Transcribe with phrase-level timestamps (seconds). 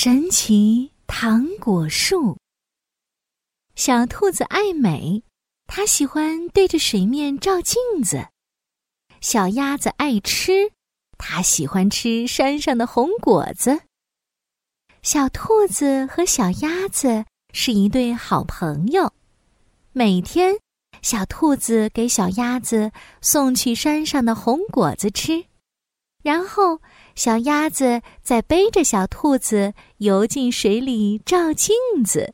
[0.00, 2.38] 神奇糖果树。
[3.74, 5.24] 小兔子爱美，
[5.66, 8.28] 它喜欢对着水面照镜子。
[9.20, 10.70] 小鸭子爱吃，
[11.18, 13.80] 它喜欢吃山上的红果子。
[15.02, 19.12] 小兔子和小鸭子是一对好朋友。
[19.90, 20.60] 每天，
[21.02, 25.44] 小兔子给小鸭子送去山上的红果子吃，
[26.22, 26.80] 然后。
[27.18, 31.74] 小鸭子再背着小兔子游进水里照镜
[32.06, 32.32] 子。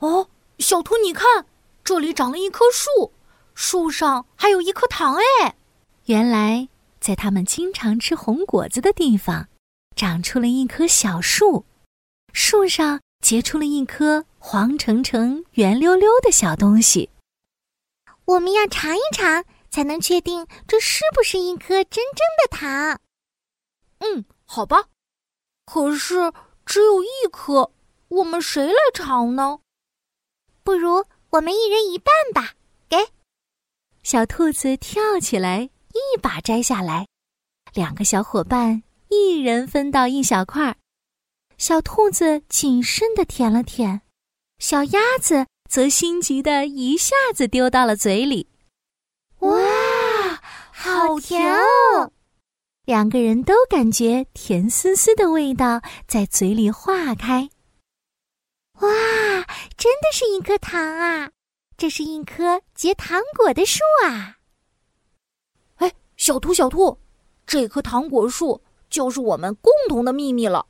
[0.00, 1.46] 哦，小兔，你看，
[1.82, 3.14] 这里长了一棵树，
[3.54, 5.56] 树上还有一颗糖哎！
[6.04, 6.68] 原来，
[7.00, 9.48] 在他们经常吃红果子的地方，
[9.96, 11.64] 长出了一棵小树，
[12.34, 17.08] 树上结出了一颗黄澄澄、圆溜溜的小东西。
[18.26, 23.00] 我们要尝一尝，才能确定这是不是一颗真正的糖。
[23.98, 24.88] 嗯，好吧，
[25.64, 26.32] 可是
[26.66, 27.72] 只有一颗，
[28.08, 29.60] 我们谁来尝呢？
[30.62, 32.54] 不如我们一人一半吧。
[32.88, 32.96] 给，
[34.02, 37.06] 小兔子跳起来，一把摘下来，
[37.72, 40.76] 两个小伙伴一人分到一小块。
[41.56, 44.00] 小兔子谨慎的舔了舔，
[44.58, 48.48] 小鸭子则心急的一下子丢到了嘴里。
[49.40, 52.12] 哇，好甜哦！
[52.84, 57.48] 两个人都感觉甜丝丝的味道在嘴里化开。
[58.80, 58.88] 哇，
[59.76, 61.30] 真的是一颗糖啊！
[61.76, 64.36] 这是一棵结糖果的树啊！
[65.76, 66.98] 哎，小兔，小兔，
[67.46, 70.66] 这棵糖果树就是我们共同的秘密了。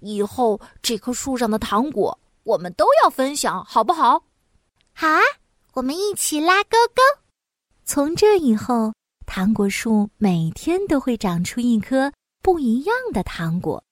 [0.00, 4.24] 以后这棵树上的糖果，我们都要分享，好不好？
[4.92, 5.20] 好啊，
[5.74, 7.21] 我们一起拉勾勾。
[7.84, 8.92] 从这以后。
[9.24, 13.82] 糖果树每天都会长出一颗不一样的糖果，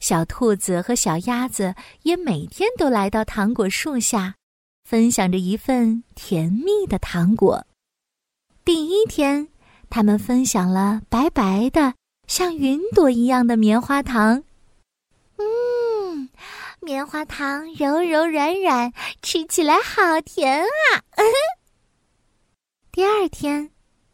[0.00, 4.36] 小兔子和小鸭子也每天都来到糖果树下，
[4.88, 7.66] 分享着一份甜蜜的糖果。
[8.64, 9.48] 第一天，
[9.90, 11.92] 他们分享了白白的、
[12.26, 14.42] 像云朵一样的棉花糖。
[15.36, 16.30] 嗯，
[16.80, 18.90] 棉花糖柔柔软软，
[19.20, 21.02] 吃起来好甜啊！
[22.92, 23.70] 第二天。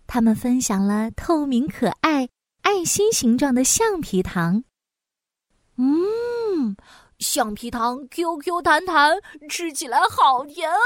[0.07, 2.31] 他们分享了透明可爱、
[2.63, 4.65] 爱心形状的橡皮糖。
[5.77, 6.75] 嗯，
[7.19, 9.19] 橡皮糖 Q Q 弹弹，
[9.51, 10.79] 吃起来好甜啊！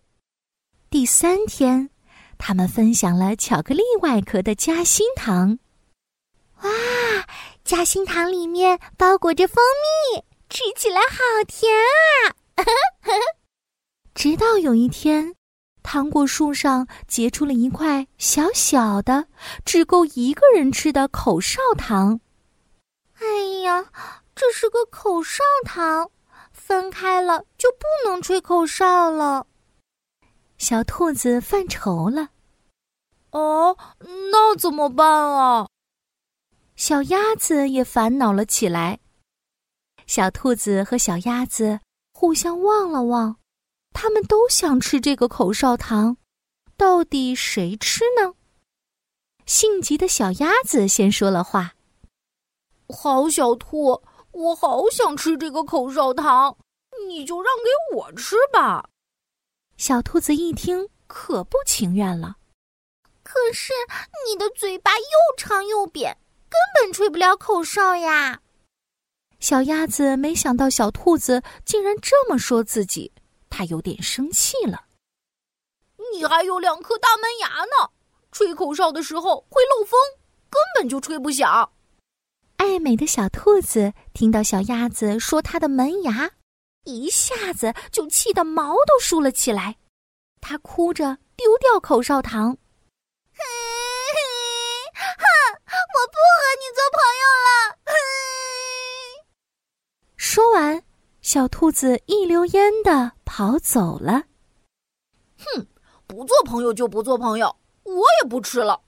[0.88, 1.90] 第三天，
[2.38, 5.58] 他们分享了巧克力外壳的夹心糖。
[6.62, 6.70] 哇，
[7.64, 9.62] 夹心糖里面包裹着蜂
[10.14, 11.70] 蜜，吃起来好甜
[12.56, 12.64] 啊！
[14.14, 15.34] 直到有一天。
[15.82, 19.26] 糖果树上结出了一块小小的、
[19.64, 22.20] 只够一个人吃的口哨糖。
[23.18, 23.26] 哎
[23.62, 23.90] 呀，
[24.34, 26.10] 这是个口哨糖，
[26.52, 29.46] 分开了就不能吹口哨了。
[30.58, 32.30] 小兔子犯愁了。
[33.30, 33.76] 哦，
[34.30, 35.66] 那怎么办啊？
[36.76, 38.98] 小鸭子也烦恼了起来。
[40.06, 41.80] 小兔子和小鸭子
[42.12, 43.36] 互相望了望。
[43.92, 46.16] 他们都想吃这个口哨糖，
[46.76, 48.34] 到底谁吃呢？
[49.46, 51.74] 性急的小鸭子先说了话
[52.88, 56.56] ：“好，小兔，我好想吃这个口哨糖，
[57.08, 58.88] 你就让给我吃吧。”
[59.76, 62.36] 小兔子一听，可不情愿了。
[63.22, 63.72] 可是
[64.26, 68.40] 你的嘴巴又长又扁，根本吹不了口哨呀。
[69.38, 73.11] 小鸭子没想到小兔子竟然这么说自己。
[73.52, 74.86] 他有点生气了。
[76.14, 77.90] 你还有两颗大门牙呢，
[78.32, 80.00] 吹口哨的时候会漏风，
[80.48, 81.70] 根本就吹不响。
[82.56, 86.30] 爱美的小兔子听到小鸭子说它的门牙，
[86.84, 89.76] 一下子就气得毛都竖了起来。
[90.40, 92.56] 它哭着丢掉口哨糖。
[93.34, 93.42] 哼，
[95.68, 97.50] 我不和你做朋友了。
[100.16, 100.82] 说完。
[101.32, 104.24] 小兔子一溜烟的跑走了。
[105.38, 105.66] 哼，
[106.06, 108.82] 不做朋友就不做朋友，我也不吃了。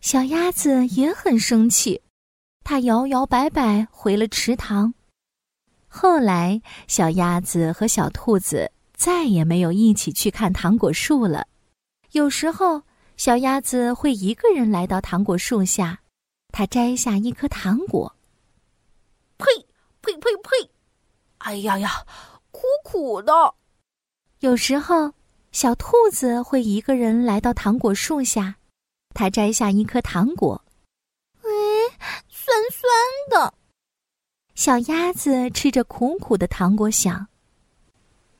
[0.00, 2.00] 小鸭子也很生气，
[2.64, 4.94] 它摇摇摆摆回了池塘。
[5.88, 11.46] 后来，小鸭子和小兔子再也没有一起去看糖果树了。
[12.12, 12.80] 有时候，
[13.18, 16.00] 小鸭子会一个人来到糖果树下，
[16.48, 18.16] 它摘下一颗糖果。
[21.52, 22.06] 哎呀呀，
[22.50, 23.54] 苦苦的。
[24.40, 25.12] 有时候，
[25.50, 28.54] 小兔子会一个人来到糖果树下，
[29.12, 30.64] 它摘下一颗糖果。
[31.42, 31.44] 哎，
[32.30, 32.90] 酸酸
[33.28, 33.52] 的。
[34.54, 37.26] 小鸭子吃着苦苦的糖果，想：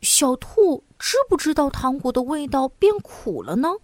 [0.01, 3.75] 小兔知不知道糖果的味道变苦了呢？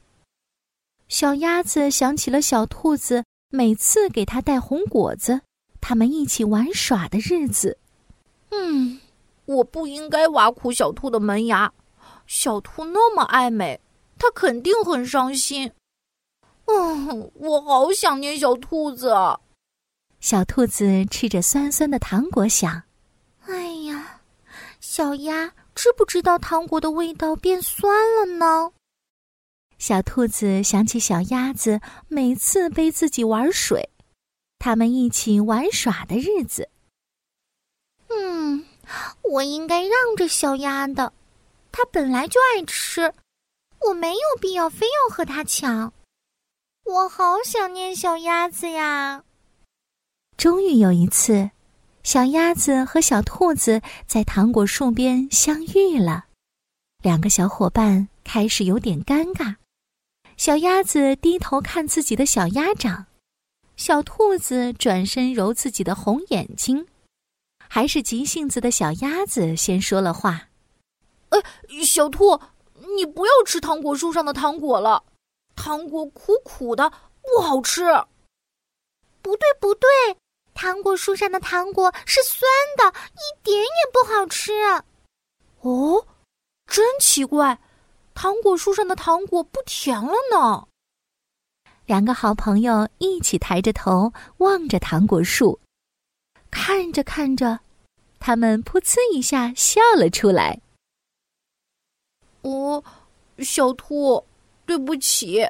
[1.09, 5.43] 小鸭子想起了小兔子每次给它带红果子，
[5.83, 7.77] 他们一起玩耍的日子。
[8.51, 8.98] 嗯，
[9.49, 11.73] 我不应该挖苦小兔的门牙。
[12.27, 13.81] 小兔那么爱美，
[14.19, 15.73] 它肯定很伤心。
[16.67, 19.11] 嗯，我好想念小兔子。
[20.21, 22.83] 小兔子吃着酸酸的糖果，想
[23.49, 24.21] ：“哎呀，
[24.81, 28.71] 小鸭知不知道糖果的味道变酸了呢？”
[29.79, 33.89] 小兔子想起小鸭子每次背自己玩水，
[34.59, 36.69] 他们一起玩耍的日子。
[38.09, 38.65] 嗯，
[39.23, 41.13] 我应该让着小鸭的，
[41.71, 43.13] 它本来就爱吃，
[43.81, 45.93] 我没有必要非要和它抢。
[46.85, 49.25] 我好想念小鸭子呀！
[50.37, 51.51] 终于有一次，
[52.03, 56.27] 小鸭子和小兔子在糖果树边相遇了，
[57.03, 59.57] 两个小伙伴开始有点尴尬。
[60.37, 63.07] 小鸭子低头看自己的小鸭掌，
[63.77, 66.87] 小兔子转身揉自己的红眼睛。
[67.69, 70.49] 还是急性子的小鸭子先说了话
[71.31, 71.39] ：“哎，
[71.85, 72.41] 小兔，
[72.97, 75.05] 你不要吃糖果树上的糖果了，
[75.55, 76.91] 糖果苦苦的，
[77.23, 77.85] 不好吃。
[79.21, 79.89] ”“不对，不对，
[80.55, 84.53] 糖果树上的糖果是酸的，一点也不好吃。
[85.61, 86.07] ”“哦，
[86.67, 87.59] 真奇怪，
[88.15, 90.67] 糖果树上的糖果不甜了呢。”
[91.85, 95.59] 两个好朋友一起抬着头望着糖果树。
[96.51, 97.61] 看着看着，
[98.19, 100.61] 他们噗呲一下笑了出来。
[102.43, 102.83] 哦，
[103.39, 104.25] 小兔，
[104.65, 105.47] 对不起，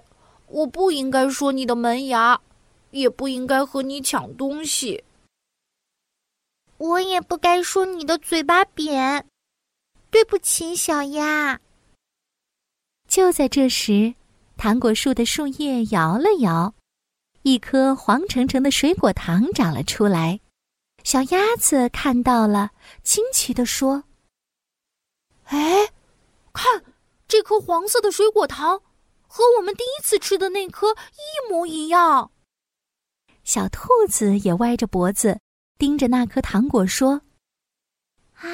[0.47, 2.41] 我不应该说你的门牙，
[2.91, 5.05] 也不应该和你抢东西。
[6.79, 9.27] 我也不该说你的嘴巴扁，
[10.11, 11.61] 对不起，小鸭。
[13.09, 14.15] 就在这时，
[14.57, 16.75] 糖果树的树叶摇了摇，
[17.43, 20.41] 一颗黄澄澄的水果糖长了出来。
[21.09, 22.71] 小鸭子看到了，
[23.03, 24.05] 惊奇地说
[25.49, 25.89] ：“哎，
[26.53, 26.85] 看
[27.27, 28.83] 这颗黄色的水果糖，
[29.27, 32.31] 和我们第一次吃的那颗一模一样。”
[33.43, 35.41] 小兔子也歪着脖子
[35.79, 37.23] 盯着那颗糖果说
[38.37, 38.47] ：“啊，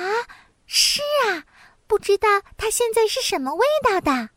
[0.65, 1.43] 是啊，
[1.89, 4.31] 不知道它现在是什么味道的。”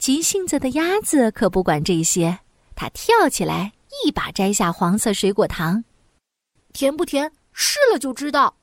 [0.00, 2.38] 急性子的鸭子可不管这些，
[2.74, 5.84] 它跳起来，一把摘下黄色水果糖。
[6.74, 7.32] 甜不甜？
[7.52, 8.56] 试了就知道。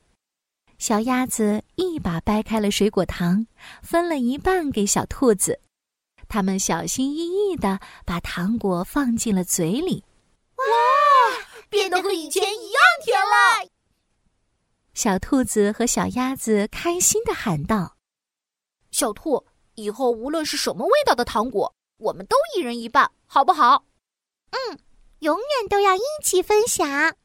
[0.78, 3.46] 小鸭子一把掰开了水果糖，
[3.82, 5.58] 分了一半给小兔子。
[6.28, 10.04] 他们小心翼翼的把糖果放进了嘴里。
[10.56, 10.64] 哇，
[11.70, 13.70] 变得和以前一样甜了！
[14.92, 17.96] 小兔子和小鸭子开心的喊道
[18.92, 23.86] ：“小兔，以后无论是什么味道的糖果，我们都一人一半，好不好
[24.52, 24.78] ？”“嗯，
[25.20, 27.16] 永远都要一起分享。”